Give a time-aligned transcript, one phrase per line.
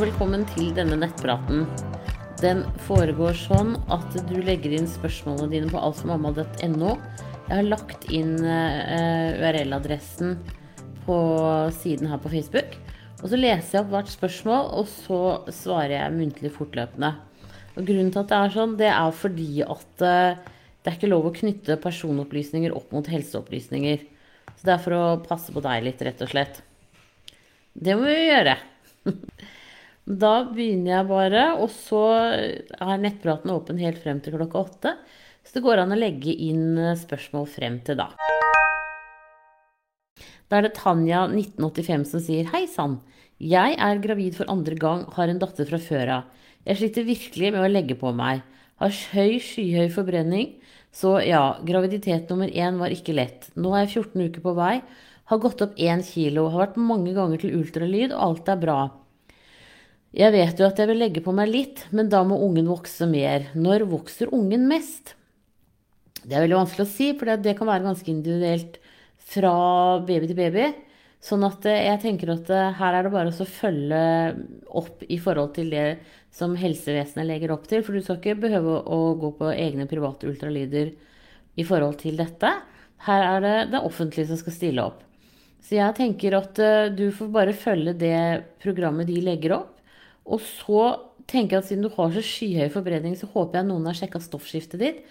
[0.00, 1.66] og velkommen til denne nettpraten.
[2.40, 6.94] Den foregår sånn at du legger inn spørsmålene dine på altformamma.no.
[7.50, 10.38] Jeg har lagt inn uh, URL-adressen
[11.04, 11.18] på
[11.82, 12.78] siden her på Facebook.
[13.20, 15.20] Og så leser jeg opp hvert spørsmål, og så
[15.52, 17.12] svarer jeg muntlig fortløpende.
[17.74, 21.12] Og grunnen til at det er sånn, det er fordi at uh, det er ikke
[21.12, 24.08] lov å knytte personopplysninger opp mot helseopplysninger.
[24.54, 26.64] Så det er for å passe på deg litt, rett og slett.
[27.76, 28.56] Det må vi gjøre.
[30.10, 34.92] Da begynner jeg bare, og så er nettpraten åpen helt frem til klokka åtte.
[35.46, 38.08] Så det går an å legge inn eh, spørsmål frem til da.
[40.50, 42.98] Da er det Tanja 1985 som sier Hei sann.
[43.38, 46.48] Jeg er gravid for andre gang, har en datter fra før av.
[46.66, 48.42] Jeg sliter virkelig med å legge på meg.
[48.82, 50.56] Har høy, skyhøy forbrenning.
[50.90, 53.52] Så ja, graviditet nummer én var ikke lett.
[53.54, 54.80] Nå er jeg 14 uker på vei.
[55.30, 56.48] Har gått opp 1 kilo.
[56.50, 58.80] Har vært mange ganger til ultralyd, og alt er bra.
[60.10, 63.06] Jeg vet jo at jeg vil legge på meg litt, men da må ungen vokse
[63.06, 63.46] mer.
[63.54, 65.14] Når vokser ungen mest?
[66.24, 68.80] Det er veldig vanskelig å si, for det kan være ganske individuelt
[69.30, 69.52] fra
[70.06, 70.66] baby til baby.
[71.22, 74.02] Sånn at eh, jeg tenker at eh, her er det bare å følge
[74.80, 75.86] opp i forhold til det
[76.34, 77.84] som helsevesenet legger opp til.
[77.84, 80.94] For du skal ikke behøve å gå på egne private ultralyder
[81.60, 82.54] i forhold til dette.
[83.04, 85.04] Her er det det offentlige som skal stille opp.
[85.60, 88.22] Så jeg tenker at eh, du får bare følge det
[88.64, 89.76] programmet de legger opp.
[90.30, 90.84] Og så
[91.30, 94.22] tenker jeg at siden du har så skyhøy forbrenning, så håper jeg noen har sjekka
[94.22, 95.02] stoffskiftet ditt.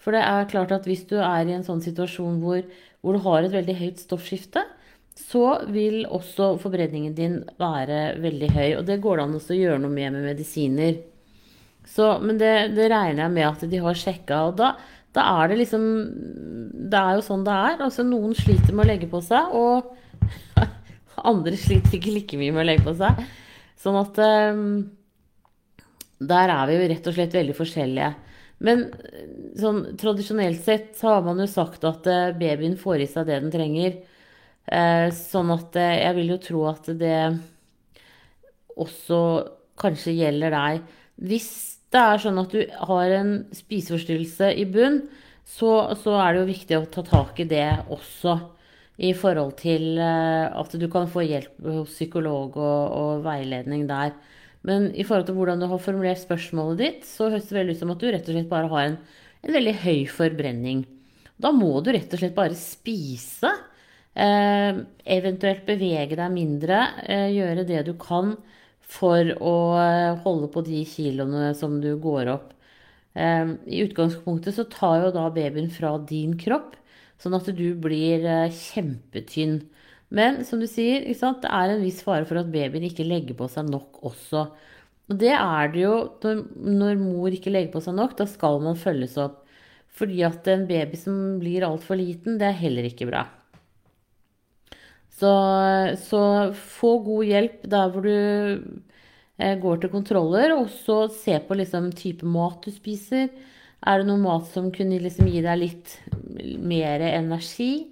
[0.00, 2.62] For det er klart at hvis du er i en sånn situasjon hvor,
[3.00, 4.62] hvor du har et veldig høyt stoffskifte,
[5.16, 8.68] så vil også forbrenningen din være veldig høy.
[8.78, 10.98] Og det går det an å gjøre noe med med medisiner.
[11.86, 14.42] Så, men det, det, regner jeg med at de har sjekka.
[14.50, 14.74] Og da,
[15.16, 15.84] da, er det liksom
[16.90, 17.80] Det er jo sånn det er.
[17.88, 19.96] Altså noen sliter med å legge på seg, og
[21.32, 23.24] andre sliter ikke like mye med å legge på seg.
[23.76, 24.68] Sånn at um,
[26.16, 28.12] Der er vi jo rett og slett veldig forskjellige.
[28.64, 28.86] Men
[29.60, 33.42] sånn tradisjonelt sett så har man jo sagt at uh, babyen får i seg det
[33.42, 33.98] den trenger.
[34.66, 37.20] Uh, sånn at uh, jeg vil jo tro at det
[38.76, 39.20] også
[39.80, 40.82] kanskje gjelder deg.
[41.28, 41.50] Hvis
[41.92, 45.02] det er sånn at du har en spiseforstyrrelse i bunn,
[45.46, 48.38] så, så er det jo viktig å ta tak i det også
[48.96, 54.14] i forhold til eh, at du kan få hjelp hos psykolog og, og, veiledning der.
[54.66, 57.82] Men i forhold til hvordan du har formulert spørsmålet ditt, så høres det veldig ut
[57.82, 58.98] som at du rett og slett bare har en,
[59.44, 60.84] en veldig høy forbrenning.
[61.36, 63.52] Da må du rett og slett bare spise.
[64.16, 64.80] Eh,
[65.18, 66.80] eventuelt bevege deg mindre.
[67.04, 68.32] Eh, gjøre det du kan
[68.86, 72.54] for å eh, holde på de kiloene som du går opp.
[73.12, 76.78] Eh, I utgangspunktet så tar jo da babyen fra din kropp.
[77.22, 79.60] Sånn at du blir eh, kjempetynn.
[80.14, 83.48] Men som du sier, det er en viss fare for at babyen ikke legger på
[83.50, 84.46] seg nok også.
[85.06, 86.44] Og det er det jo når,
[86.82, 88.16] når mor ikke legger på seg nok.
[88.18, 89.42] Da skal man følges opp.
[89.96, 93.24] Fordi at en baby som blir altfor liten, det er heller ikke bra.
[95.16, 95.30] Så,
[95.96, 96.22] så,
[96.52, 98.16] få god hjelp der hvor du
[99.40, 103.30] eh, går til kontroller, og så se på liksom type mat du spiser.
[103.86, 105.92] Er det noe mat som kunne liksom gi deg litt
[106.58, 107.86] mer energi?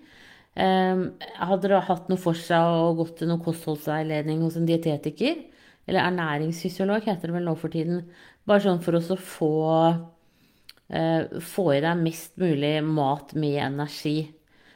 [0.54, 5.38] Um, hadde det hatt noe for seg å gå til noen kostholdsveiledning hos en dietetiker?
[5.86, 8.02] Eller ernæringsfysiolog, heter det vel nå for tiden.
[8.48, 9.52] Bare sånn for å få,
[9.94, 14.18] uh, få i deg mest mulig mat med energi.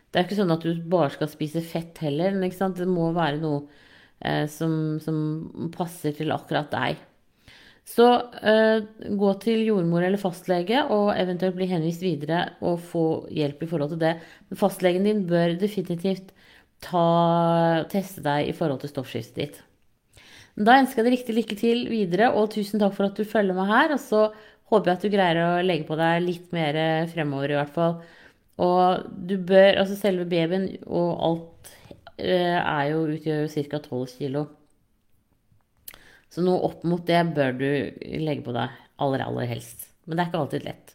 [0.09, 2.39] Det er ikke sånn at du bare skal spise fett heller.
[2.39, 7.08] Det må være noe uh, som, som passer til akkurat deg.
[7.89, 8.07] Så
[8.45, 8.83] eh,
[9.19, 13.95] gå til jordmor eller fastlege og eventuelt bli henvist videre og få hjelp i forhold
[13.95, 14.13] til det.
[14.61, 16.35] Fastlegen din bør definitivt
[16.85, 17.07] ta,
[17.91, 19.59] teste deg i forhold til stoffskiftet ditt.
[20.59, 23.57] Da ønsker jeg deg riktig lykke til videre, og tusen takk for at du følger
[23.57, 23.95] meg her.
[23.95, 24.23] Og så
[24.69, 26.79] håper jeg at du greier å legge på deg litt mer
[27.13, 27.99] fremover, i hvert fall.
[28.59, 31.73] Og du bør Altså selve babyen og alt
[32.19, 33.79] eh, er jo utgjør ca.
[33.79, 34.49] 12 kilo.
[36.33, 37.69] Så noe opp mot det bør du
[38.21, 39.89] legge på deg aller, aller helst.
[40.05, 40.95] Men det er ikke alltid lett.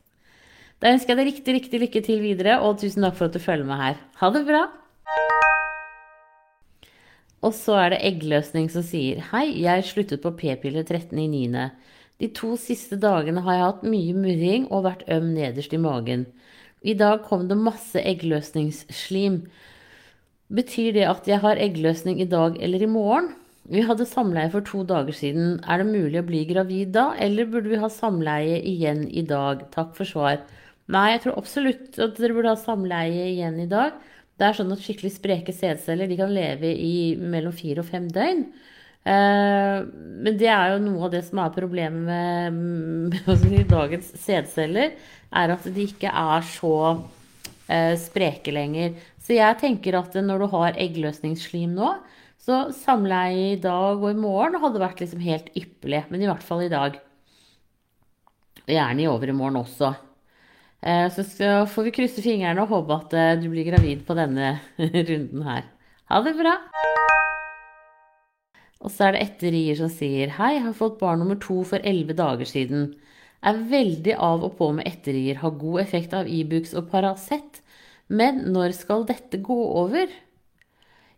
[0.83, 3.41] Da ønsker jeg deg riktig, riktig lykke til videre, og tusen takk for at du
[3.41, 3.99] følger med her.
[4.19, 4.63] Ha det bra!
[7.43, 11.65] Og så er det eggløsning som sier Hei, jeg sluttet på p-piller 13.9.
[12.21, 16.27] De to siste dagene har jeg hatt mye murring og vært øm nederst i magen.
[16.83, 19.41] I dag kom det masse eggløsningsslim.
[20.53, 23.31] Betyr det at jeg har eggløsning i dag eller i morgen?
[23.71, 25.59] Vi hadde samleie for to dager siden.
[25.63, 29.63] Er det mulig å bli gravid da, eller burde vi ha samleie igjen i dag?
[29.71, 30.41] Takk for svar.
[30.91, 33.95] Nei, jeg tror absolutt at dere burde ha samleie igjen i dag.
[34.35, 38.43] Det er sånn at skikkelig spreke sædceller kan leve i mellom fire og fem døgn.
[39.03, 39.77] Eh,
[40.25, 43.17] men det er jo noe av det som er problemet med,
[43.51, 44.97] med dagens sædceller,
[45.31, 46.75] er at de ikke er så
[47.67, 48.97] eh, spreke lenger.
[49.23, 51.93] Så jeg tenker at når du har eggløsningsslim nå,
[52.43, 56.03] så samleie i dag og i morgen hadde vært liksom helt ypperlig.
[56.11, 56.97] Men i hvert fall i dag.
[58.67, 59.93] Gjerne i overmorgen også.
[60.83, 61.23] Eh, så
[61.71, 64.57] får vi krysse fingrene og håpe at du blir gravid på denne
[65.09, 65.69] runden her.
[66.11, 66.57] Ha det bra!
[68.83, 72.15] Og så er det etterier som sier Hei, har fått barn nummer to for elleve
[72.17, 72.89] dager siden.
[73.43, 75.39] Er veldig av og på med etterier.
[75.39, 77.61] Har god effekt av Ibux og Paracet.
[78.11, 80.11] Men når skal dette gå over?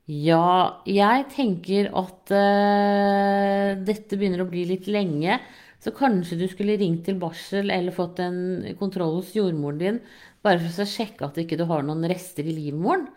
[0.06, 5.40] Ja, jeg tenker at uh, dette begynner å bli litt lenge.
[5.82, 8.38] Så kanskje du skulle ringt til barsel eller fått en
[8.78, 10.00] kontroll hos jordmoren din
[10.46, 13.08] bare for å sjekke at du ikke har noen rester i livmoren.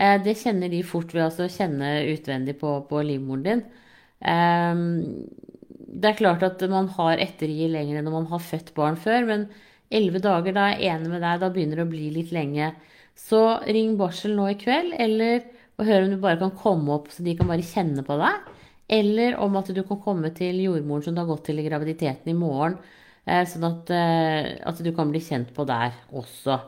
[0.00, 3.62] Uh, det kjenner de fort ved å kjenne utvendig på, på livmoren din.
[4.24, 5.28] Ehm,
[6.00, 9.24] det er klart at man har ettergi lenger enn når man har født barn før,
[9.28, 9.46] men
[9.92, 12.72] elleve dager, da er jeg enig med deg, da begynner det å bli litt lenge.
[13.18, 15.42] Så ring barsel nå i kveld, eller
[15.78, 18.48] og hør om du bare kan komme opp så de kan bare kjenne på deg.
[18.90, 22.32] Eller om at du kan komme til jordmoren som du har gått til i graviditeten
[22.32, 22.78] i morgen.
[23.24, 26.58] Eh, sånn at, eh, at du kan bli kjent på der også.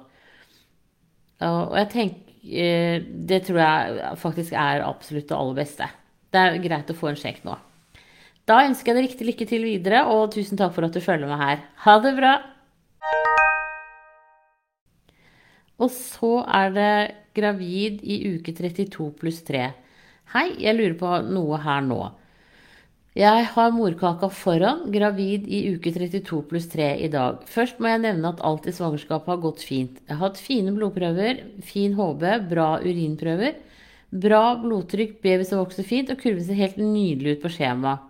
[1.43, 2.31] Og jeg tenker
[2.63, 5.91] eh, Det tror jeg faktisk er absolutt det aller beste.
[6.33, 7.59] Det er greit å få en sjekk nå.
[8.49, 11.31] Da ønsker jeg deg riktig lykke til videre, og tusen takk for at du følger
[11.31, 11.63] med her.
[11.85, 12.37] Ha det bra!
[15.83, 16.95] Og så er det
[17.35, 19.71] gravid i uke 32 pluss 3.
[20.33, 22.03] Hei, jeg lurer på noe her nå.
[23.19, 27.43] Jeg har morkaka foran, gravid i uke 32 pluss 3 i dag.
[27.51, 29.99] Først må jeg nevne at alt i svangerskapet har gått fint.
[30.07, 33.59] Jeg har hatt fine blodprøver, fin HB, bra urinprøver.
[34.23, 38.09] Bra blodtrykk, baby som vokser fint, og kurven ser helt nydelig ut på skjemaet.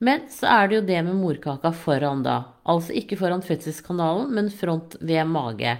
[0.00, 2.38] Men så er det jo det med morkaka foran, da.
[2.64, 5.76] Altså ikke foran fødselskanalen, men front ved mage.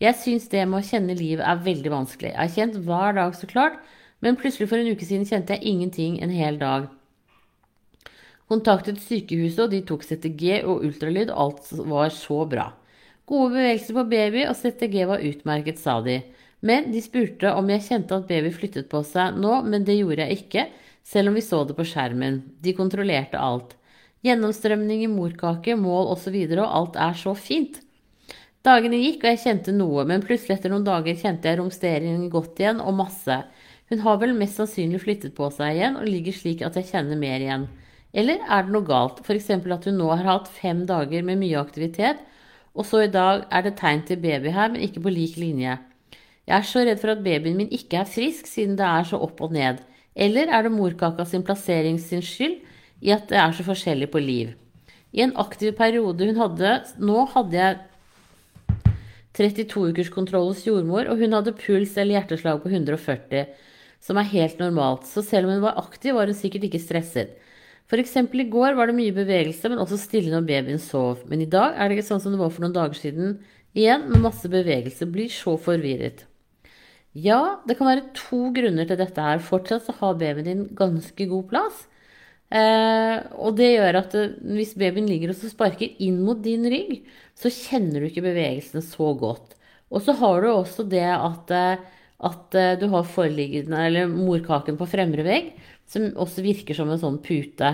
[0.00, 2.30] Jeg syns det med å kjenne livet er veldig vanskelig.
[2.32, 3.74] Jeg har kjent hver dag, så klart,
[4.24, 6.86] men plutselig for en uke siden kjente jeg ingenting en hel dag.
[8.48, 12.70] Kontaktet sykehuset, og de tok CTG og ultralyd, alt var så bra.
[13.28, 16.16] Gode bevegelser på baby, og CTG var utmerket, sa de.
[16.64, 20.24] Men de spurte om jeg kjente at baby flyttet på seg nå, men det gjorde
[20.24, 20.66] jeg ikke,
[21.06, 22.40] selv om vi så det på skjermen.
[22.64, 23.76] De kontrollerte alt.
[24.24, 27.80] Gjennomstrømning i morkake, mål osv., og, så og alt er så fint.
[28.66, 32.58] Dagene gikk, og jeg kjente noe, men plutselig etter noen dager kjente jeg romsteringen godt
[32.60, 33.38] igjen, og masse.
[33.88, 37.16] Hun har vel mest sannsynlig flyttet på seg igjen, og ligger slik at jeg kjenner
[37.20, 37.64] mer igjen.
[38.12, 39.48] Eller er det noe galt, f.eks.
[39.56, 42.20] at hun nå har hatt fem dager med mye aktivitet,
[42.76, 45.78] og så i dag er det tegn til baby her, men ikke på lik linje.
[46.44, 49.20] Jeg er så redd for at babyen min ikke er frisk, siden det er så
[49.24, 49.80] opp og ned.
[50.12, 52.58] Eller er det morkaka sin plassering sin skyld
[53.00, 54.52] i at det er så forskjellig på liv?
[55.16, 57.78] I en aktiv periode hun hadde Nå hadde jeg
[59.38, 63.46] 32 ukers kontroll hos jordmor, og hun hadde puls eller hjerteslag på 140,
[64.02, 65.06] som er helt normalt.
[65.06, 67.36] Så selv om hun var aktiv, var hun sikkert ikke stresset.
[67.90, 68.16] F.eks.
[68.16, 71.24] i går var det mye bevegelse, men også stille når babyen sov.
[71.30, 73.38] Men i dag er det ikke sånn som det var for noen dager siden.
[73.74, 75.08] Igjen med masse bevegelse.
[75.10, 76.22] Blir så forvirret.
[77.18, 79.42] Ja, det kan være to grunner til dette her.
[79.42, 81.82] Fortsatt så har babyen din ganske god plass.
[82.50, 87.04] Eh, og det gjør at eh, hvis babyen ligger og sparker inn mot din rygg,
[87.38, 89.54] så kjenner du ikke bevegelsene så godt.
[89.90, 91.84] Og så har du også det at, eh,
[92.30, 95.54] at eh, du har foreliggende, eller morkaken på fremre vegg,
[95.90, 97.70] som også virker som en sånn pute.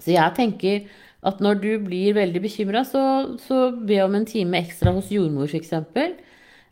[0.00, 0.86] Så jeg tenker
[1.22, 3.02] at når du blir veldig bekymra, så,
[3.44, 5.74] så be om en time ekstra hos jordmor f.eks.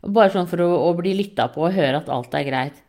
[0.01, 2.81] Bare sånn for å, å bli lytta på og høre at alt er greit.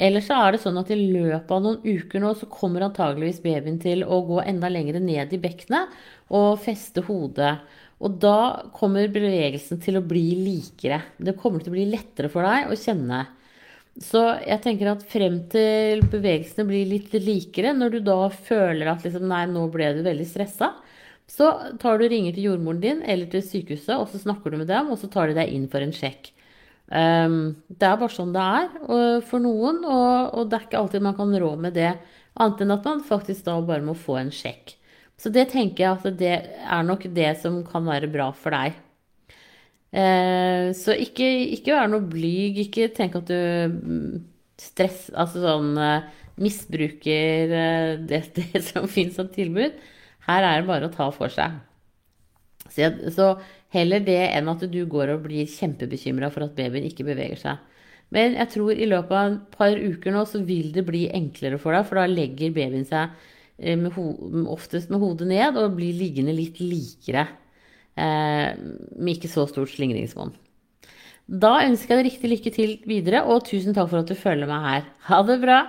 [0.00, 3.42] Eller så er det sånn at i løpet av noen uker nå så kommer antageligvis
[3.44, 5.92] babyen til å gå enda lenger ned i bekkenet
[6.32, 7.58] og feste hodet.
[8.02, 11.02] Og da kommer bevegelsen til å bli likere.
[11.18, 13.20] Det kommer til å bli lettere for deg å kjenne.
[14.00, 19.04] Så jeg tenker at frem til bevegelsene blir litt likere, når du da føler at
[19.04, 20.72] liksom, nei, nå ble du veldig stressa,
[21.28, 24.72] så tar du ringer til jordmoren din eller til sykehuset, og så snakker du med
[24.72, 26.32] dem, og så tar de deg inn for en sjekk.
[26.92, 31.04] Um, det er bare sånn det er for noen, og, og, det er ikke alltid
[31.06, 31.94] man kan rå med det,
[32.36, 34.74] annet enn at man faktisk da bare må få en sjekk.
[35.20, 38.76] Så det tenker jeg at det er nok det som kan være bra for deg.
[39.92, 44.22] Uh, så ikke, ikke vær noe blyg, ikke tenk at du mm,
[44.60, 46.06] stress, altså sånn uh,
[46.40, 49.76] misbruker uh, det, det som finnes av tilbud.
[50.26, 51.60] Her er det bare å ta for seg.
[52.68, 53.34] Så, jeg, så
[53.72, 57.60] Heller det enn at du går og blir kjempebekymra for at babyen ikke beveger seg.
[58.12, 61.60] Men jeg tror i løpet av et par uker nå så vil det bli enklere
[61.60, 63.14] for deg, for da legger babyen seg
[63.56, 63.96] eh, med
[64.52, 67.24] oftest med hodet ned og blir liggende litt likere.
[67.96, 70.34] Eh, med ikke så stort slingringsmonn.
[71.32, 74.50] Da ønsker jeg deg riktig lykke til videre, og tusen takk for at du følger
[74.50, 74.90] meg her.
[75.08, 75.62] Ha det bra!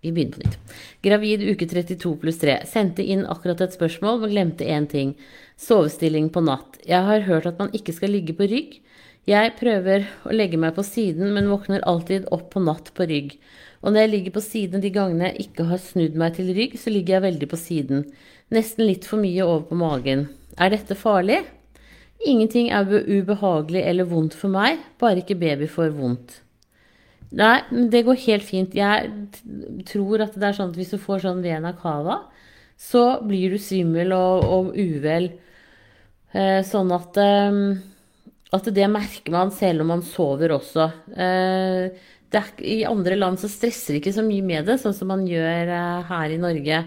[0.00, 0.76] Vi begynner på nytt.
[1.04, 2.60] Gravid uke 32 pluss 3.
[2.68, 5.12] Sendte inn akkurat et spørsmål, men glemte én ting.
[5.60, 6.80] Sovestilling på natt.
[6.88, 8.78] Jeg har hørt at man ikke skal ligge på rygg.
[9.28, 13.36] Jeg prøver å legge meg på siden, men våkner alltid opp på natt på rygg.
[13.84, 16.76] Og når jeg ligger på siden de gangene jeg ikke har snudd meg til rygg,
[16.80, 18.04] så ligger jeg veldig på siden.
[18.50, 20.28] Nesten litt for mye over på magen.
[20.56, 21.42] Er dette farlig?
[22.20, 26.40] Ingenting er ubehagelig eller vondt for meg, bare ikke baby får vondt.
[27.30, 27.60] Nei,
[27.92, 28.74] det går helt fint.
[28.74, 29.10] Jeg
[29.86, 32.24] tror at det er sånn at hvis du får sånn vena cava,
[32.80, 35.28] så blir du svimmel og, og uvel.
[36.32, 37.60] Eh, sånn at, eh,
[38.56, 40.88] at det merker man selv om man sover også.
[41.14, 45.10] Eh, er, I andre land så stresser de ikke så mye med det, sånn som
[45.10, 46.82] man gjør eh, her i Norge.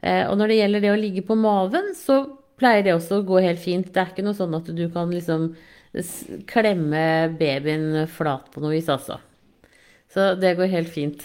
[0.00, 2.22] Eh, og når det gjelder det å ligge på maven, så
[2.60, 3.88] pleier det også å gå helt fint.
[3.92, 5.52] Det er ikke noe sånn at du kan liksom
[6.46, 7.02] klemme
[7.40, 9.16] babyen flat på noe vis, altså.
[10.10, 11.22] Så det går helt fint.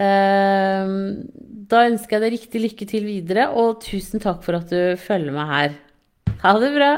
[0.00, 1.28] Ehm,
[1.70, 5.34] da ønsker jeg deg riktig lykke til videre, og tusen takk for at du følger
[5.34, 5.78] meg her.
[6.44, 6.92] Ha det bra!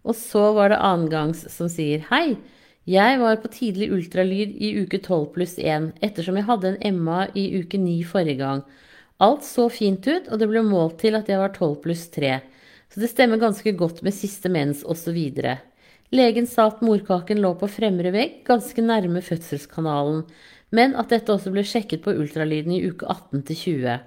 [0.00, 2.38] Og så var det annengangs som sier hei.
[2.88, 7.26] Jeg var på tidlig ultralyd i uke 12 pluss 1, ettersom jeg hadde en Emma
[7.36, 8.62] i uke 9 forrige gang.
[9.20, 12.38] Alt så fint ut, og det ble målt til at jeg var 12 pluss 3.
[12.90, 15.18] Så det stemmer ganske godt med siste mens osv.
[16.10, 20.24] Legen sa at morkaken lå på fremre vegg, ganske nærme fødselskanalen,
[20.74, 24.00] men at dette også ble sjekket på ultralyden i uke 18 til 20.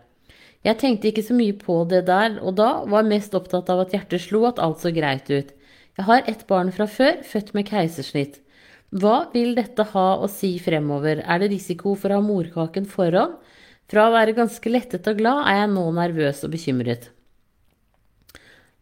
[0.68, 3.96] Jeg tenkte ikke så mye på det der og da, var mest opptatt av at
[3.96, 5.56] hjertet slo, at alt så greit ut.
[5.96, 8.40] Jeg har ett barn fra før, født med keisersnitt.
[8.92, 13.40] Hva vil dette ha å si fremover, er det risiko for å ha morkaken foran?
[13.88, 17.13] Fra å være ganske lettet og glad er jeg nå nervøs og bekymret.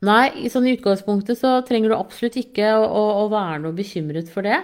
[0.02, 4.32] Nei, i sånn utgangspunktet så trenger du absolutt ikke å, å, å være noe bekymret
[4.34, 4.58] for det.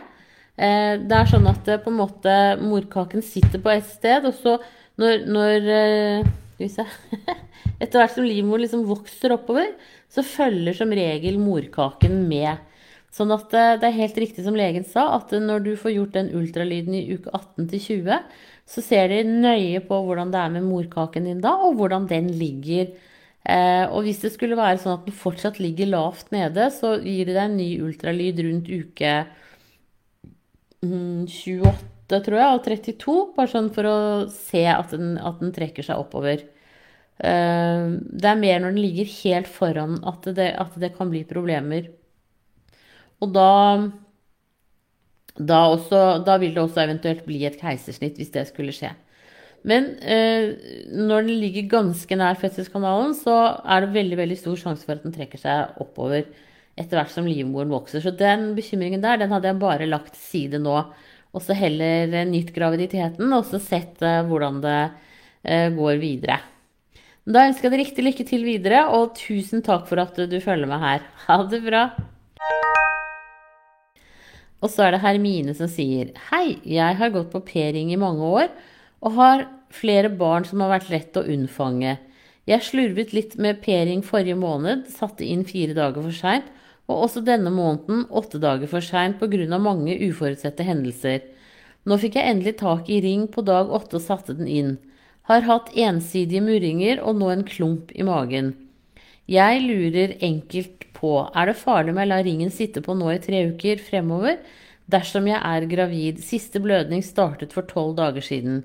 [0.58, 4.34] Eh, det er sånn at eh, på en måte morkaken sitter på et sted, og
[4.34, 4.56] så
[4.98, 6.34] når, når eh,
[7.78, 9.76] Etter hvert som livmor liksom vokser oppover,
[10.10, 12.64] så følger som regel morkaken med.
[13.14, 16.18] Sånn at eh, det er helt riktig som legen sa, at når du får gjort
[16.18, 18.42] den ultralyden i uke 18 til 20,
[18.74, 22.34] så ser de nøye på hvordan det er med morkaken din da, og hvordan den
[22.42, 22.90] ligger
[23.48, 27.36] og hvis det skulle være sånn at den fortsatt ligger lavt nede, så gir det
[27.38, 29.14] deg en ny ultralyd rundt uke
[30.84, 31.70] 28, mm,
[32.12, 33.16] tror jeg, og 32.
[33.38, 33.98] Bare sånn for å
[34.34, 36.44] se at den, at den trekker seg oppover.
[37.18, 41.24] Eh, det er mer når den ligger helt foran at det, at det kan bli
[41.30, 41.88] problemer.
[43.24, 43.48] Og da
[45.38, 48.90] da, også, da, vil det også eventuelt bli et keisersnitt hvis det skulle skje.
[49.68, 50.54] Men eh,
[50.94, 53.36] når den ligger ganske nær fødselskanalen, så
[53.66, 56.28] er det veldig veldig stor sjanse for at den trekker seg oppover
[56.78, 58.04] etter hvert som livmoren vokser.
[58.04, 60.78] Så den bekymringen der, den hadde jeg bare lagt til side nå.
[61.36, 64.78] Og så heller nytt graviditeten, og så sett eh, hvordan det
[65.44, 66.40] eh, går videre.
[67.28, 70.70] Da ønsker jeg deg riktig lykke til videre, og tusen takk for at du følger
[70.70, 71.10] meg her.
[71.26, 71.90] Ha det bra!
[74.64, 78.26] Og så er det Hermine som sier Hei, jeg har gått på P-ring i mange
[78.26, 78.48] år
[79.02, 81.98] og har flere barn som har vært lett å unnfange.
[82.48, 86.48] Jeg slurvet litt med p-ring forrige måned, satte inn fire dager for seint,
[86.88, 89.60] og også denne måneden åtte dager for seint pga.
[89.60, 91.26] mange uforutsette hendelser.
[91.84, 94.78] Nå fikk jeg endelig tak i ring på dag åtte og satte den inn.
[95.28, 98.56] Har hatt ensidige murringer og nå en klump i magen.
[99.28, 103.20] Jeg lurer enkelt på, er det farlig om jeg lar ringen sitte på nå i
[103.20, 104.40] tre uker fremover
[104.88, 106.24] dersom jeg er gravid?
[106.24, 108.64] Siste blødning startet for tolv dager siden.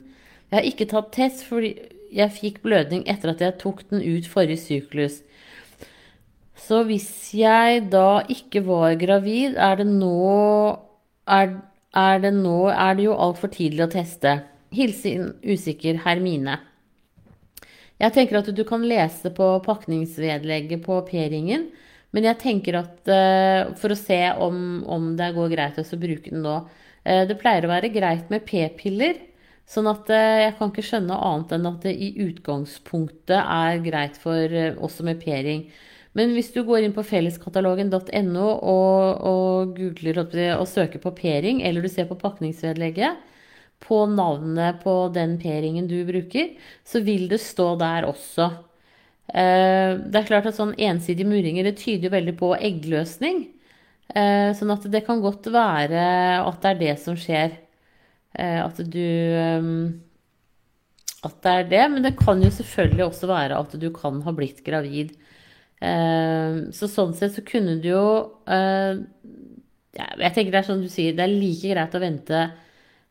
[0.53, 1.73] Jeg har ikke tatt test fordi
[2.13, 5.23] jeg fikk blødning etter at jeg tok den ut forrige syklus.
[6.61, 10.13] Så hvis jeg da ikke var gravid, er det nå
[11.25, 11.57] er,
[11.97, 14.37] er det nå er det jo altfor tidlig å teste.
[14.77, 16.59] Hilsen usikker Hermine.
[18.03, 21.71] Jeg tenker at du kan lese på pakningsvedlegget på P-ringen.
[22.13, 26.29] Men jeg tenker at uh, for å se om, om, det går greit å bruke
[26.29, 29.17] den nå uh, Det pleier å være greit med p-piller.
[29.73, 34.19] Sånn at eh, jeg kan ikke skjønne annet enn at det i utgangspunktet er greit
[34.21, 35.67] for oss som med p-ring.
[36.19, 40.21] Men hvis du går inn på felleskatalogen.no og, og, googler
[40.59, 43.31] og søker på p-ring, eller du ser på pakningsvedlegget
[43.83, 46.53] på navnet på den p-ringen du bruker,
[46.85, 48.51] så vil det stå der også.
[49.33, 53.47] Eh, det er klart at sånn ensidige murringer det tyder jo veldig på eggløsning.
[54.13, 56.05] Eh, sånn at det kan godt være
[56.45, 57.57] at det er det som skjer.
[58.35, 59.09] Eh, at du
[61.23, 61.83] At det er det.
[61.93, 65.15] Men det kan jo selvfølgelig også være at du kan ha blitt gravid.
[65.83, 68.03] Så sånn sett så kunne du jo
[68.47, 72.43] Jeg tenker det er sånn du sier, det er like greit å vente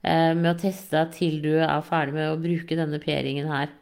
[0.07, 3.73] med å teste til du er ferdig med å bruke denne p-ringen her.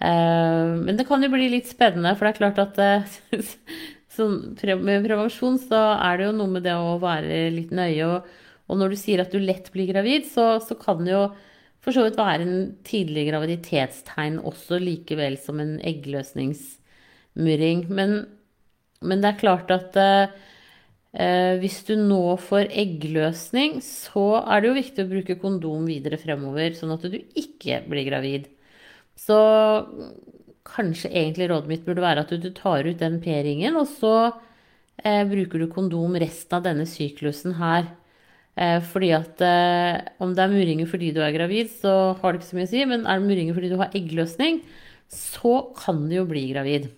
[0.00, 5.04] Eh, men det kan jo bli litt spennende, for det er klart at eh, med
[5.04, 8.08] prevensjon så er det jo noe med det å være litt nøye.
[8.08, 8.38] Og,
[8.70, 11.24] og når du sier at du lett blir gravid, så, så, kan det jo
[11.82, 17.86] for så vidt være en tidlig graviditetstegn også, likevel som en eggløsningsmurring.
[17.90, 18.16] Men,
[19.00, 24.78] men det er klart at eh, hvis du nå får eggløsning, så er det jo
[24.78, 28.50] viktig å bruke kondom videre fremover, sånn at du ikke blir gravid.
[29.18, 29.40] Så
[30.68, 34.14] kanskje egentlig rådet mitt burde være at du, du tar ut den p-ringen, og så
[35.02, 37.88] eh, bruker du kondom resten av denne syklusen her.
[38.60, 42.42] Eh, fordi at eh, om det er murringer fordi du er gravid, så har det
[42.42, 42.86] ikke så mye å si.
[42.88, 44.60] Men er det murringer fordi du har eggløsning,
[45.10, 46.90] så kan du jo bli gravid.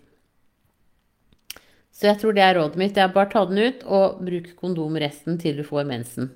[1.93, 2.97] Så jeg tror det er rådet mitt.
[2.97, 6.33] Det er bare ta den ut og bruk kondom resten til du får mensen.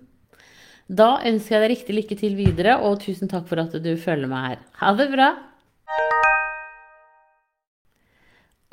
[0.87, 4.31] Da ønsker jeg deg riktig lykke til videre, og tusen takk for at du følger
[4.31, 4.61] meg her.
[4.79, 5.33] Ha det bra!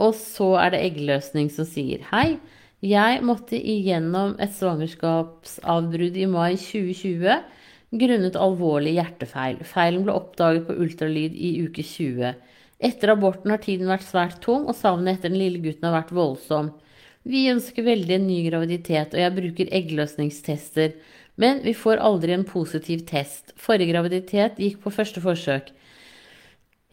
[0.03, 2.38] Og så er det eggløsning som sier hei.
[2.84, 7.38] Jeg måtte igjennom et svangerskapsavbrudd i mai 2020
[8.02, 9.62] grunnet alvorlig hjertefeil.
[9.63, 12.34] Feilen ble oppdaget på ultralyd i uke 20.
[12.84, 16.12] Etter aborten har tiden vært svært tung, og savnet etter den lille gutten har vært
[16.18, 16.74] voldsom.
[17.24, 20.98] Vi ønsker veldig en ny graviditet, og jeg bruker eggløsningstester.
[21.40, 23.56] Men vi får aldri en positiv test.
[23.56, 25.72] Forrige graviditet gikk på første forsøk.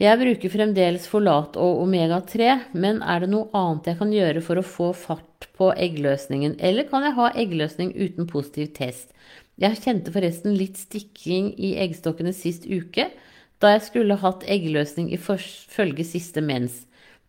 [0.01, 4.57] Jeg bruker fremdeles Folat og Omega-3, men er det noe annet jeg kan gjøre for
[4.57, 9.11] å få fart på eggløsningen, eller kan jeg ha eggløsning uten positiv test?
[9.61, 13.11] Jeg kjente forresten litt stikking i eggstokkene sist uke,
[13.61, 16.87] da jeg skulle hatt eggløsning i følge siste mens.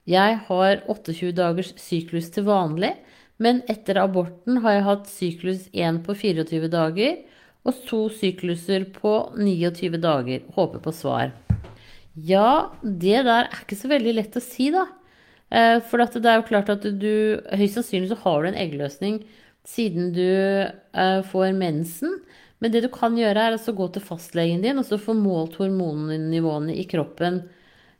[0.08, 2.94] Jeg har 28 dagers syklus til vanlig,
[3.36, 7.20] men etter aborten har jeg hatt syklus 1 på 24 dager
[7.68, 10.48] og to sykluser på 29 dager.
[10.56, 11.36] Håper på svar.
[12.16, 14.88] Ja, det der er ikke så veldig lett å si, da.
[15.52, 19.22] Eh, for det er jo klart at du Høyst sannsynlig så har du en eggløsning
[19.68, 22.20] siden du eh, får mensen.
[22.62, 25.58] Men det du kan gjøre, er å gå til fastlegen din og så få målt
[25.60, 27.42] hormonnivåene i kroppen.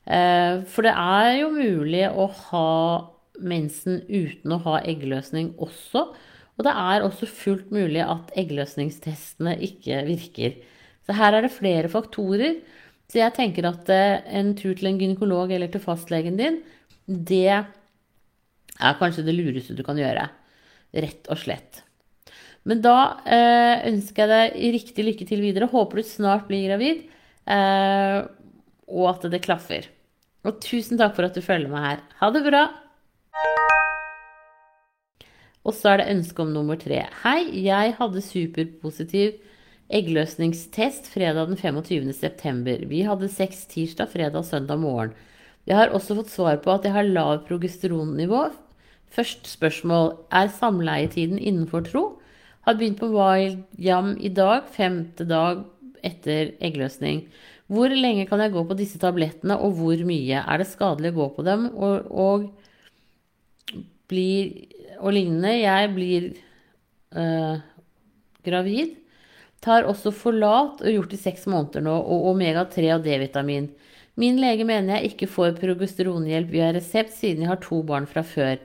[0.06, 2.68] Eh, for det er jo mulig å ha
[3.42, 6.06] mensen uten å ha eggløsning også.
[6.60, 10.60] Og det er også fullt mulig at eggløsningstestene ikke virker.
[11.08, 12.60] Så her er det flere faktorer.
[13.12, 16.62] Så jeg tenker at eh, en tur til en gynekolog eller til fastlegen din,
[17.06, 20.30] det er kanskje det lureste du kan gjøre.
[20.96, 21.82] Rett og slett.
[22.64, 22.96] Men da
[23.26, 25.68] eh, ønsker jeg deg riktig lykke til videre.
[25.72, 27.04] Håper du snart blir gravid,
[27.52, 28.22] eh,
[28.88, 29.90] og at det klaffer.
[30.48, 32.06] Og tusen takk for at du følger meg her.
[32.22, 32.64] Ha det bra!
[35.62, 37.04] Og så er det ønske om nummer tre.
[37.26, 39.36] Hei, jeg hadde superpositiv
[39.92, 42.14] eggløsningstest fredag den 25.
[42.16, 42.86] september.
[42.88, 45.14] Vi hadde sex tirsdag, fredag og søndag morgen.
[45.68, 48.48] Jeg har også fått svar på at jeg har lav progesteronnivå.
[49.12, 52.04] Først spørsmål er samleietiden innenfor tro.
[52.66, 55.66] Har begynt på Wild Jam i dag, femte dag
[56.06, 57.26] etter eggløsning.
[57.72, 60.42] Hvor lenge kan jeg gå på disse tablettene, og hvor mye?
[60.42, 61.68] Er det skadelig å gå på dem?
[61.76, 62.48] Og, og,
[64.12, 64.52] blir,
[65.00, 65.54] og lignende.
[65.62, 66.28] Jeg blir
[67.16, 67.62] øh,
[68.48, 68.98] gravid.
[69.62, 73.70] Tar også Forlat og gjort i seks måneder nå, og omega-3 og D-vitamin.
[74.20, 78.26] Min lege mener jeg ikke får progesteronhjelp via resept siden jeg har to barn fra
[78.26, 78.58] før.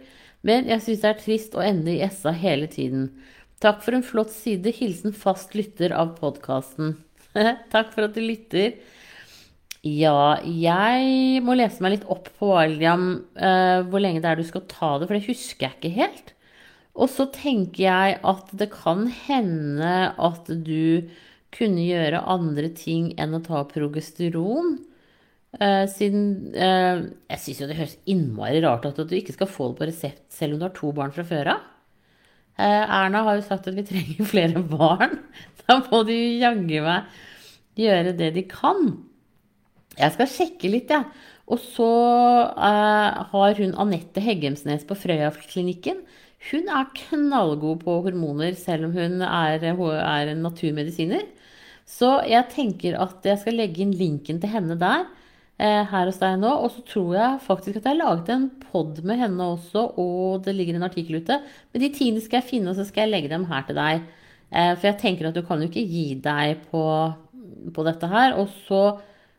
[0.46, 3.10] Men jeg syns det er trist å ende i SA hele tiden.
[3.62, 4.72] Takk for en flott side.
[4.76, 6.96] Hilsen fast lytter av podkasten.
[7.74, 8.76] Takk for at du lytter.
[9.86, 14.48] Ja, jeg må lese meg litt opp på William uh, hvor lenge det er du
[14.48, 16.32] skal ta det, for det husker jeg ikke helt.
[16.96, 21.06] Og så tenker jeg at det kan hende at du
[21.56, 24.78] kunne gjøre andre ting enn å ta progesteron.
[25.56, 29.48] Uh, siden uh, Jeg syns jo det høres innmari rart ut at du ikke skal
[29.48, 31.62] få det på resept selv om du har to barn fra før av.
[32.56, 35.20] Uh, Erna har jo sagt at vi trenger flere barn.
[35.64, 37.16] Da må de jaggu meg
[37.76, 38.92] gjøre det de kan.
[39.96, 41.04] Jeg skal sjekke litt, jeg.
[41.04, 41.32] Ja.
[41.46, 41.86] Og så
[42.58, 46.00] har hun Anette Heggemsnes på Frøya-klinikken
[46.50, 51.24] hun er knallgod på hormoner, selv om hun er, er naturmedisiner.
[51.86, 55.06] Så jeg tenker at jeg skal legge inn linken til henne der.
[55.58, 56.50] eh, her hos deg nå.
[56.66, 60.44] Og så tror jeg faktisk at jeg har laget en pod med henne også, og
[60.44, 61.40] det ligger en artikkel ute.
[61.72, 64.06] Men de tingene skal jeg finne, og så skal jeg legge dem her til deg.
[64.52, 66.84] Eh, for jeg tenker at du kan jo ikke gi deg på,
[67.74, 68.36] på dette her.
[68.40, 68.82] Og så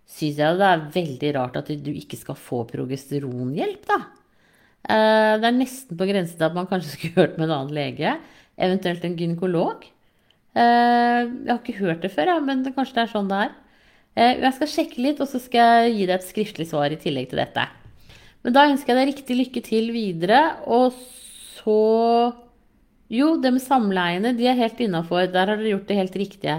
[0.08, 4.02] syns jeg det er veldig rart at du ikke skal få progesteronhjelp, da.
[4.88, 7.76] Eh, det er nesten på grensen til at man kanskje skulle hørt med en annen
[7.76, 8.18] lege,
[8.56, 9.88] eventuelt en gynekolog.
[10.58, 13.56] Eh, jeg har ikke hørt det før, men kanskje det er sånn det er.
[14.18, 17.00] Eh, jeg skal sjekke litt, og så skal jeg gi deg et skriftlig svar i
[17.02, 17.68] tillegg til dette.
[18.46, 20.42] Men da ønsker jeg deg riktig lykke til videre.
[20.72, 20.96] Og
[21.60, 21.80] så
[23.08, 25.30] Jo, det med samleiene, de er helt innafor.
[25.32, 26.58] Der har dere gjort det helt riktige,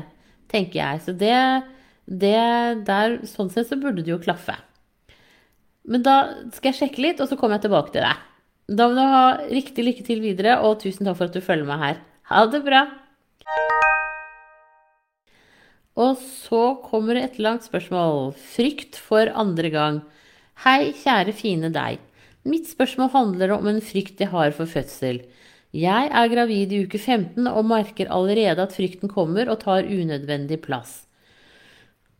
[0.48, 1.02] tenker jeg.
[1.04, 1.34] Så det,
[2.08, 4.56] det der Sånn sett så burde det jo klaffe.
[5.88, 6.16] Men da
[6.52, 8.24] skal jeg sjekke litt, og så kommer jeg tilbake til deg.
[8.68, 11.68] Da må du ha riktig lykke til videre, og tusen takk for at du følger
[11.68, 12.02] meg her.
[12.28, 12.82] Ha det bra!
[15.98, 18.36] Og så kommer det et langt spørsmål.
[18.36, 20.02] Frykt for andre gang.
[20.62, 22.04] Hei, kjære fine deg.
[22.48, 25.24] Mitt spørsmål handler om en frykt jeg har for fødsel.
[25.74, 30.60] Jeg er gravid i uke 15 og merker allerede at frykten kommer og tar unødvendig
[30.64, 31.02] plass.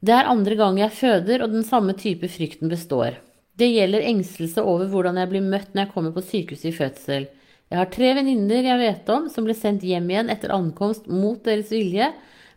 [0.00, 3.18] Det er andre gang jeg føder, og den samme type frykten består.
[3.58, 7.24] Det gjelder engstelse over hvordan jeg blir møtt når jeg kommer på sykehuset i fødsel.
[7.68, 11.40] Jeg har tre venninner jeg vet om som ble sendt hjem igjen etter ankomst mot
[11.44, 12.12] deres vilje,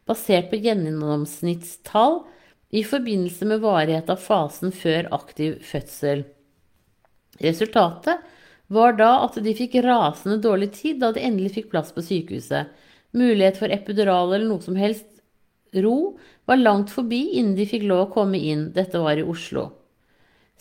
[0.07, 2.21] basert på gjennomsnittstall
[2.77, 6.23] i forbindelse med varighet av fasen før aktiv fødsel.
[7.41, 8.21] Resultatet
[8.71, 12.69] var da at de fikk rasende dårlig tid da de endelig fikk plass på sykehuset.
[13.17, 15.09] Mulighet for epidural eller noe som helst
[15.81, 16.15] ro
[16.47, 18.69] var langt forbi innen de fikk lov å komme inn.
[18.75, 19.71] Dette var i Oslo.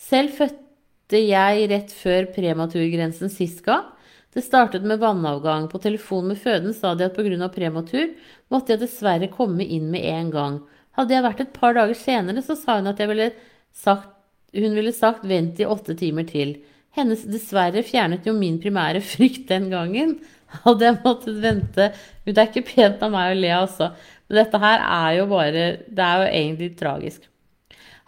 [0.01, 3.91] Selv fødte jeg rett før prematurgrensen sist gang.
[4.31, 5.67] Det startet med vannavgang.
[5.69, 7.49] På telefon med føden sa de at pga.
[7.51, 8.13] prematur
[8.49, 10.59] måtte jeg dessverre komme inn med en gang.
[10.97, 13.31] Hadde jeg vært et par dager senere, så sa hun at ville
[13.71, 14.09] sagt,
[14.55, 16.57] hun ville sagt vent i åtte timer til.
[16.95, 20.17] Hennes dessverre fjernet jo min primære frykt den gangen.
[20.65, 21.85] Hadde jeg måttet vente
[22.25, 23.93] Det er ikke pent av meg å le, altså.
[24.27, 27.30] Men dette her er jo bare Det er jo egentlig tragisk.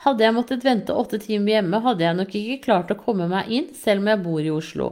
[0.04, 3.48] Hadde jeg måttet vente åtte timer hjemme, hadde jeg nok ikke klart å komme meg
[3.56, 4.88] inn, selv om jeg bor i Oslo.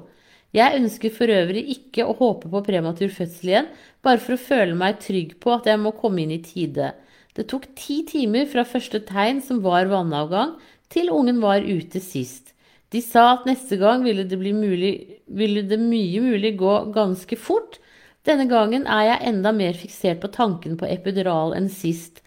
[0.56, 3.67] Jeg ønsker for øvrig ikke å håpe på prematur fødsel igjen,
[4.04, 6.93] bare for å føle meg trygg på at jeg må komme inn i tide.
[7.36, 10.54] Det tok ti timer fra første tegn, som var vannavgang,
[10.91, 12.54] til ungen var ute sist.
[12.91, 14.93] De sa at neste gang ville det, mulig,
[15.28, 17.82] ville det mye mulig gå ganske fort.
[18.28, 22.24] Denne gangen er jeg enda mer fiksert på tanken på epidural enn sist,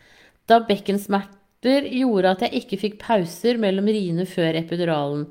[0.49, 5.24] da bekkensmerter gjorde at jeg ikke fikk pauser mellom riene før epiduralen.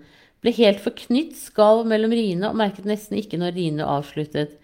[0.44, 4.58] Ble helt forknytt, skalv mellom riene og merket nesten ikke når riene avsluttet.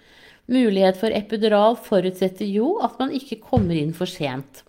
[0.49, 4.63] Mulighet for epidural forutsetter jo at man ikke kommer inn for sent.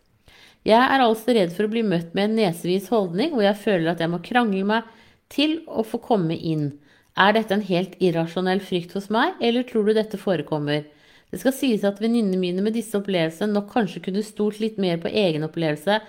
[0.68, 3.94] Jeg er altså redd for å bli møtt med en nesevis holdning hvor jeg føler
[3.94, 4.90] at jeg må krangle meg
[5.32, 6.74] til å få komme inn.
[7.16, 10.84] Er dette en helt irrasjonell frykt hos meg, eller tror du dette forekommer?
[11.30, 14.98] Det skal sies at venninnene mine med disse opplevelsene nok kanskje kunne stolt litt mer
[15.00, 16.00] på egen opplevelse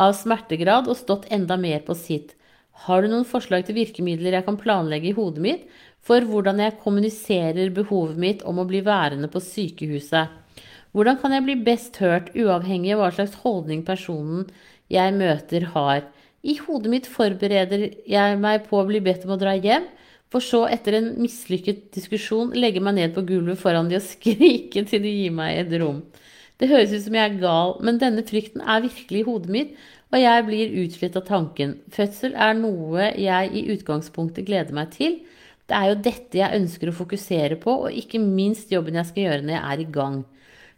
[0.00, 2.34] av smertegrad og stått enda mer på sitt.
[2.86, 5.66] Har du noen forslag til virkemidler jeg kan planlegge i hodet mitt
[6.06, 10.32] for hvordan jeg kommuniserer behovet mitt om å bli værende på sykehuset?
[10.96, 14.48] Hvordan kan jeg bli best hørt, uavhengig av hva slags holdning personen
[14.90, 16.08] jeg møter, har?
[16.42, 19.86] I hodet mitt forbereder jeg meg på å bli bedt om å dra hjem,
[20.30, 24.84] for så, etter en mislykket diskusjon, legge meg ned på gulvet foran de og skrike
[24.86, 26.04] til de gir meg et rom.
[26.60, 29.70] Det høres ut som jeg er gal, men denne frykten er virkelig i hodet mitt,
[30.12, 31.78] og jeg blir utslitt av tanken.
[31.94, 35.22] Fødsel er noe jeg i utgangspunktet gleder meg til.
[35.70, 39.24] Det er jo dette jeg ønsker å fokusere på, og ikke minst jobben jeg skal
[39.24, 40.18] gjøre når jeg er i gang.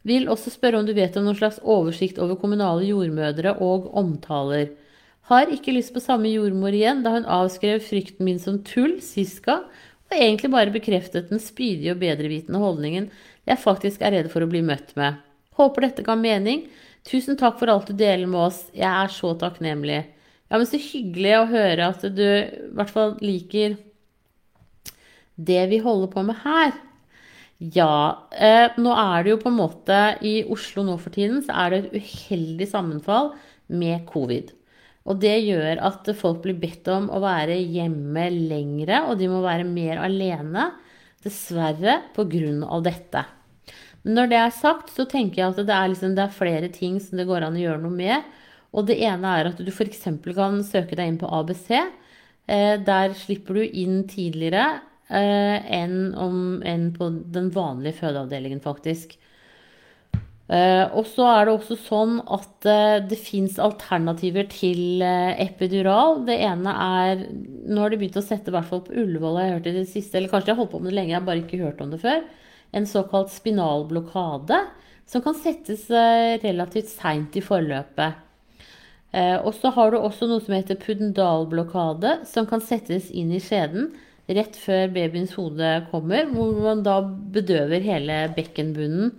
[0.07, 4.71] Vil også spørre om du vet om noen slags oversikt over kommunale jordmødre og omtaler.
[5.31, 9.43] Har ikke lyst på samme jordmor igjen, da hun avskrev frykten min som tull sist
[9.47, 9.67] gang,
[10.13, 13.11] og egentlig bare bekreftet den spydige og bedrevitende holdningen
[13.49, 15.19] jeg faktisk er redd for å bli møtt med.
[15.59, 16.67] Håper dette ga mening.
[17.09, 18.65] Tusen takk for alt du deler med oss.
[18.77, 20.03] Jeg er så takknemlig.
[20.53, 23.79] Ja, men så hyggelig å høre at du i hvert fall liker
[25.41, 26.75] det vi holder på med her.
[27.73, 31.55] Ja, eh, nå er det jo på en måte I Oslo nå for tiden så
[31.63, 33.33] er det et uheldig sammenfall
[33.71, 34.51] med covid.
[35.07, 39.41] Og det gjør at folk blir bedt om å være hjemme lengre, og de må
[39.43, 40.71] være mer alene.
[41.23, 42.81] Dessverre pga.
[42.83, 43.25] dette.
[44.03, 46.99] Når det er sagt, så tenker jeg at det er, liksom, det er, flere ting
[47.01, 48.31] som det går an å gjøre noe med.
[48.75, 50.07] Og det ene er at du f.eks.
[50.35, 51.69] kan søke deg inn på ABC.
[52.51, 59.15] Eh, der slipper du inn tidligere eh, enn, om, enn, på den vanlige fødeavdelingen, faktisk.
[60.53, 62.67] Eh, og så er det også sånn at
[63.07, 66.25] det fins alternativer til epidural.
[66.27, 69.47] Det ene er Nå har de begynt å sette, i hvert fall på Ullevål, har
[69.47, 71.21] jeg hørt i det siste, eller kanskje de har holdt på med det lenge, jeg
[71.21, 72.25] har bare ikke hørt om det før,
[72.73, 74.59] en såkalt spinalblokade.
[75.07, 75.91] Som kan settes
[76.41, 78.21] relativt seint i forløpet.
[79.45, 83.91] Og så har du også noe som heter pudendalblokade, som kan settes inn i skjeden
[84.31, 89.13] rett før babyens hode kommer, hvor man da bedøver hele bekkenbunnen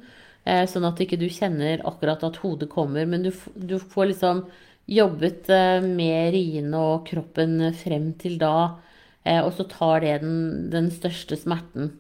[0.44, 4.44] Eh, sånn at ikke du kjenner akkurat at hodet kommer, men du, du får liksom
[4.92, 8.82] jobbet eh, med riene og kroppen frem til da,
[9.24, 10.42] eh, og så tar det den,
[10.74, 11.94] den største smerten.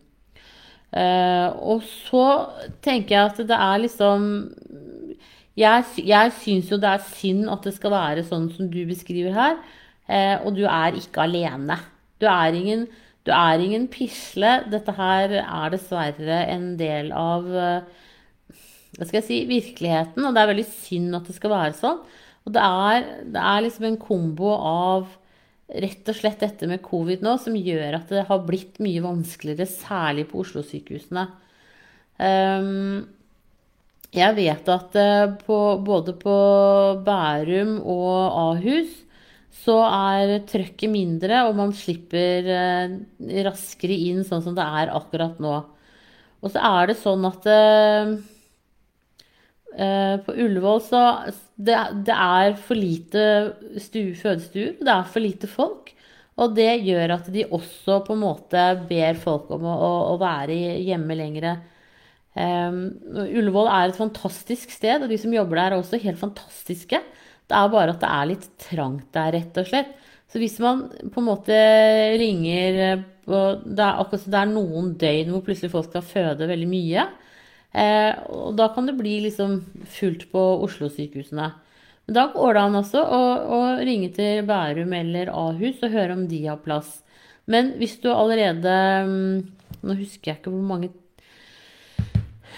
[0.93, 2.25] Og så
[2.85, 4.25] tenker jeg at det er liksom
[5.57, 9.33] Jeg, jeg syns jo det er synd at det skal være sånn som du beskriver
[9.33, 9.57] her,
[10.45, 11.77] og du er ikke alene.
[12.21, 12.87] Du er ingen,
[13.25, 14.63] du er ingen pisle.
[14.71, 17.45] Dette her er dessverre en del av
[18.93, 20.25] hva skal jeg si, virkeligheten.
[20.25, 22.01] Og det er veldig synd at det skal være sånn.
[22.43, 25.05] Og det er, det er liksom en kombo av
[25.67, 29.67] rett og slett dette med covid nå som gjør at det har blitt mye vanskeligere,
[29.69, 31.27] særlig på Oslo-sykehusene.
[32.19, 33.05] Um,
[34.13, 36.35] jeg vet at uh, på, både på
[37.05, 38.99] Bærum og Ahus
[39.63, 42.97] så er trøkket mindre, og man slipper uh,
[43.47, 45.57] raskere inn sånn som det er akkurat nå.
[46.43, 48.17] Og så er det sånn at Eh,
[49.73, 51.01] på Ullevål så
[51.55, 53.23] det, det er for lite
[53.81, 55.93] stue, fødestuer, det er for lite folk.
[56.41, 59.75] Og det gjør at de også på en måte ber folk om å,
[60.13, 61.57] å være hjemme lengre.
[62.33, 62.87] Um,
[63.21, 67.01] Ullevål er et fantastisk sted, og de som jobber der, er også helt fantastiske.
[67.45, 69.93] Det er bare at det er litt trangt der, rett og slett.
[70.31, 71.57] Så hvis man på en måte
[72.17, 72.79] ringer
[73.23, 77.05] det er, akkurat, det er noen døgn hvor plutselig folk skal føde veldig mye,
[77.73, 79.59] Eh, og da kan det bli liksom
[79.89, 81.49] fullt på Oslo-sykehusene.
[82.05, 83.21] Men da går det an også å,
[83.55, 86.99] å, ringe til Bærum eller Ahus og høre om de har plass.
[87.49, 88.73] Men hvis du allerede
[89.07, 89.39] mm,
[89.83, 90.87] Nå husker jeg ikke hvor mange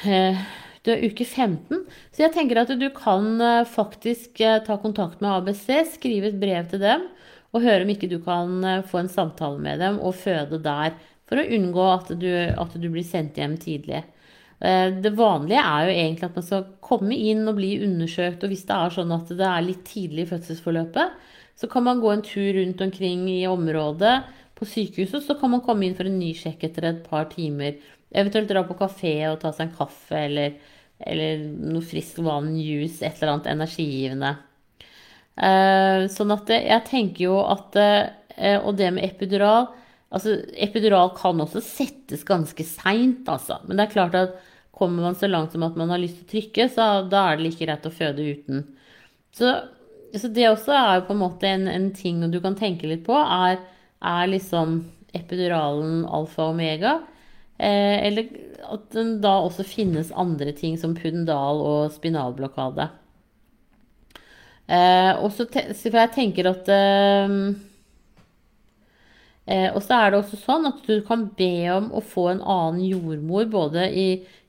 [0.05, 0.37] eh,
[0.85, 1.87] Du er uke 15.
[2.13, 6.41] Så jeg tenker at du kan eh, faktisk eh, ta kontakt med ABC, skrive et
[6.41, 7.07] brev til dem
[7.55, 10.97] og høre om ikke du kan eh, få en samtale med dem og føde der.
[11.25, 14.03] For å unngå at du, at du blir sendt hjem tidlig.
[14.59, 18.43] Eh, det vanlige er jo egentlig at man skal komme inn og bli undersøkt.
[18.43, 21.19] Og hvis det er sånn at det er litt tidlig i fødselsforløpet,
[21.55, 24.15] så kan man gå en tur rundt omkring i området
[24.55, 25.23] på sykehuset.
[25.23, 27.77] Så kan man komme inn for en ny sjekk etter et par timer.
[28.15, 30.59] Eventuelt dra på kafé og ta seg en kaffe eller,
[30.99, 34.35] eller noe frisk vann, juice, et eller annet energigivende.
[35.35, 39.65] Eh, sånn at jeg tenker jo at eh, Og det med epidural
[40.15, 43.59] Altså, epidural kan også settes ganske seint, altså.
[43.65, 44.37] Men det er klart at
[44.75, 47.37] kommer man så langt som at man har lyst til å trykke, så da er
[47.37, 48.65] det like greit å føde uten.
[49.35, 49.51] Så,
[50.15, 53.05] så det også er jo på en måte en, en, ting du kan tenke litt
[53.07, 53.15] på.
[53.15, 53.59] Er,
[54.03, 54.81] er liksom
[55.15, 56.97] epiduralen alfa og omega?
[57.55, 58.31] Eh, eller
[58.65, 62.89] at det da også finnes andre ting som pudendal og spinalblokade.
[64.65, 67.39] Eh, og så for jeg tenker at Eh,
[69.45, 72.79] og så er det også sånn at du kan be om å få en annen
[72.81, 74.07] jordmor både i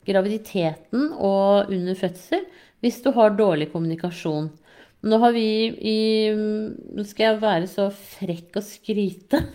[0.09, 2.47] graviditeten og under fødsel
[2.85, 4.49] hvis du har dårlig kommunikasjon.
[5.07, 5.99] Nå har vi i
[6.33, 9.45] Nå skal jeg være så frekk og skryte.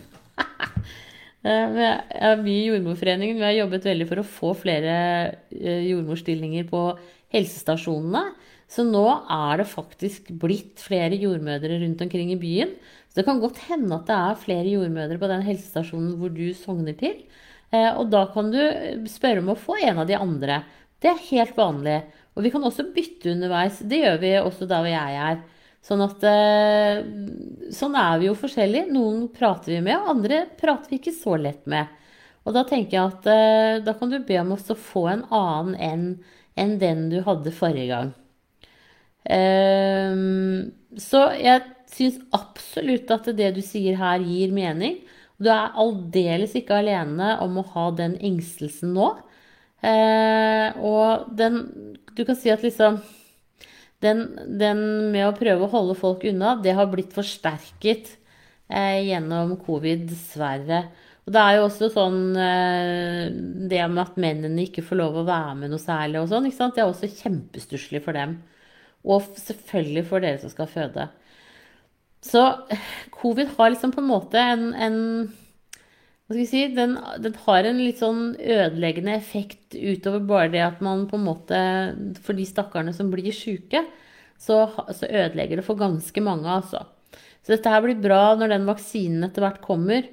[1.42, 4.92] Eh, vi i Jordmorforeningen vi har jobbet veldig for å få flere
[5.50, 6.82] eh, jordmorstillinger på
[7.34, 8.22] helsestasjonene.
[8.72, 12.72] Så nå er det faktisk blitt flere jordmødre rundt omkring i byen.
[13.10, 16.46] Så det kan godt hende at det er flere jordmødre på den helsestasjonen hvor du
[16.56, 17.18] sogner til.
[17.76, 18.62] Eh, og da kan du
[19.12, 20.62] spørre om å få en av de andre.
[21.04, 21.98] Det er helt vanlig.
[22.36, 23.82] Og vi kan også bytte underveis.
[23.84, 25.42] Det gjør vi også der hvor jeg er.
[25.82, 27.02] Sånn at eh,
[27.76, 28.92] Sånn er vi jo forskjellige.
[28.94, 31.92] Noen prater vi med, og andre prater vi ikke så lett med.
[32.48, 35.76] Og da tenker jeg at eh, da kan du be om å få en annen
[35.76, 36.08] enn
[36.60, 38.10] en den du hadde forrige gang.
[39.30, 45.02] Um, så jeg syns absolutt at det du sier her, gir mening.
[45.42, 49.14] Du er aldeles ikke alene om å ha den engstelsen nå.
[49.82, 51.56] Uh, og den
[52.14, 53.00] Du kan si at liksom
[54.02, 54.82] den, den,
[55.14, 58.16] med å prøve å holde folk unna, det har blitt forsterket
[58.74, 60.84] uh, gjennom covid, dessverre.
[61.26, 63.26] Og det er jo også sånn uh,
[63.70, 66.82] Det med at mennene ikke får lov å være med noe særlig og sånn, det
[66.82, 68.40] er også kjempestusslig for dem.
[69.08, 71.08] Og selvfølgelig for dere som skal føde.
[72.22, 72.42] Så
[73.16, 75.00] covid har liksom på en måte en, en
[76.32, 80.62] hva skal vi si, den, den, har en litt sånn ødeleggende effekt utover bare det
[80.64, 81.58] at man på en måte
[82.24, 83.82] For de stakkarene som blir sjuke,
[84.40, 84.64] så,
[84.96, 86.86] så, ødelegger det for ganske mange, altså.
[87.44, 90.08] Så dette her blir bra når den vaksinen etter hvert kommer.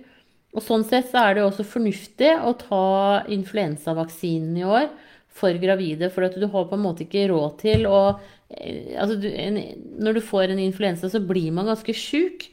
[0.56, 2.84] Og sånn sett så er det jo også fornuftig å ta
[3.30, 4.90] influensavaksinen i år
[5.38, 8.00] for gravide, for at du har på en måte ikke råd til å
[8.48, 9.58] Altså, du, en,
[10.00, 12.48] når du får en influensa, så blir man ganske sjuk.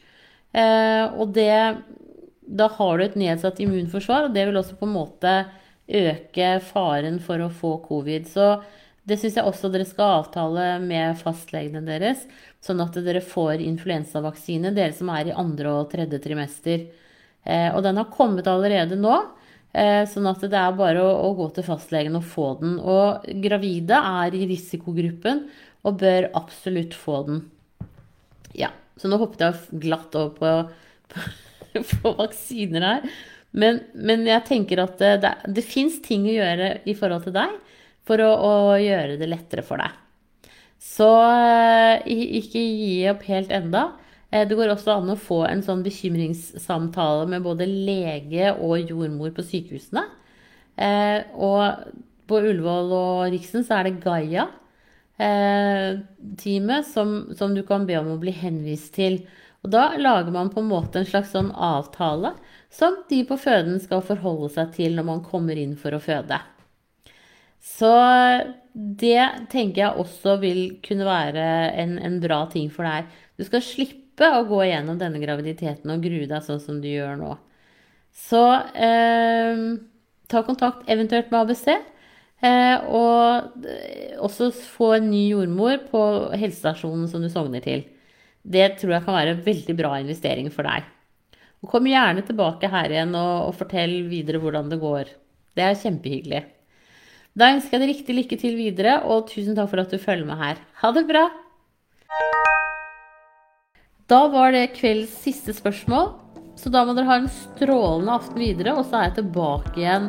[0.56, 1.52] Eh, og det
[2.46, 5.32] da har du et nedsatt immunforsvar, og det vil også på en måte
[5.86, 8.28] øke faren for å få covid.
[8.30, 8.48] Så
[9.06, 12.24] det syns jeg også dere skal avtale med fastlegene deres,
[12.62, 16.86] sånn at dere får influensavaksine, dere som er i andre og tredje trimester.
[17.46, 19.14] Eh, og den har kommet allerede nå,
[19.74, 22.78] eh, sånn at det er bare å, å gå til fastlegen og få den.
[22.82, 25.46] Og gravide er i risikogruppen
[25.86, 27.42] og bør absolutt få den.
[28.56, 30.52] Ja, så nå hoppet jeg glatt over på,
[31.14, 31.26] på
[31.92, 33.06] på vaksiner her.
[33.56, 37.36] Men, men, jeg tenker at det, det, det fins ting å gjøre i forhold til
[37.36, 37.54] deg
[38.06, 39.94] for å, å gjøre det lettere for deg.
[40.82, 42.04] Så eh,
[42.40, 43.88] ikke gi opp helt enda.
[44.30, 49.32] Eh, det går også an å få en sånn bekymringssamtale med både lege og jordmor
[49.34, 50.04] på sykehusene.
[50.76, 51.96] Eh, og
[52.28, 54.50] på Ullevål og Riksen så er det Gaia
[55.16, 59.22] teamet som, som du kan be om å bli henvist til.
[59.64, 62.34] Og da lager man på en måte en slags sånn avtale
[62.72, 66.38] som de på føden skal forholde seg til når man kommer inn for å føde.
[67.66, 67.90] Så
[68.76, 71.46] det tenker jeg også vil kunne være
[71.82, 73.08] en, en bra ting for deg.
[73.36, 77.16] Du skal slippe å gå igjennom denne graviditeten og grue deg sånn som du gjør
[77.20, 77.32] nå.
[78.16, 78.42] Så
[78.86, 79.64] eh,
[80.30, 81.66] ta kontakt eventuelt med ABC.
[82.44, 83.64] Eh, og
[84.26, 86.02] også få en ny jordmor på
[86.36, 87.86] helsestasjonen som du sogner til.
[88.46, 90.84] Det tror jeg kan være en veldig bra investering for deg.
[91.64, 95.10] Og kom gjerne tilbake her igjen og, og fortell videre hvordan det går.
[95.56, 96.42] Det er kjempehyggelig.
[97.36, 100.28] Da ønsker jeg deg riktig lykke til videre, og tusen takk for at du følger
[100.28, 100.60] med her.
[100.80, 101.26] Ha det bra!
[104.08, 106.12] Da var det kveldens siste spørsmål,
[106.56, 110.08] så da må dere ha en strålende aften videre, og så er jeg tilbake igjen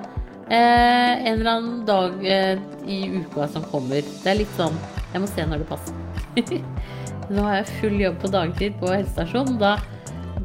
[0.50, 4.02] eh, en eller annen dag eh, i uka som kommer.
[4.24, 4.76] Det er litt sånn
[5.14, 6.64] Jeg må se når det passer.
[7.34, 9.58] Nå har jeg full jobb på dagtid på helsestasjonen.
[9.60, 9.78] Da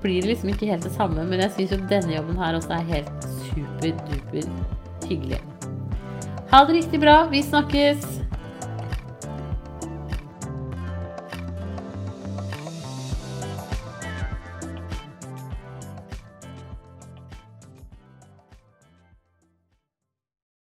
[0.03, 1.27] blir det liksom ikke helt det samme.
[1.29, 4.51] Men jeg syns jo denne jobben her også er helt superduper
[5.07, 5.43] hyggelig.
[6.53, 7.23] Ha det riktig bra.
[7.31, 8.22] Vi snakkes!